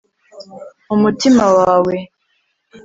mu 0.87 0.95
mutima 1.03 1.43
wawe 1.57 1.95